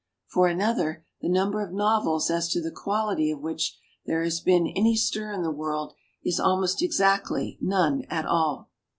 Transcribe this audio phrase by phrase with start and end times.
[0.25, 3.77] For another, the number of novels as to the quality of which
[4.07, 5.93] there has been any stir in the world,
[6.23, 8.71] is almost exactly none at all.